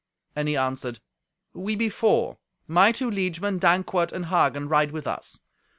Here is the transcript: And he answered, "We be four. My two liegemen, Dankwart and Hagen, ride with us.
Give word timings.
And 0.35 0.47
he 0.47 0.57
answered, 0.57 0.99
"We 1.53 1.75
be 1.75 1.87
four. 1.87 2.39
My 2.67 2.91
two 2.91 3.11
liegemen, 3.11 3.59
Dankwart 3.59 4.11
and 4.11 4.25
Hagen, 4.25 4.67
ride 4.67 4.89
with 4.89 5.05
us. 5.05 5.41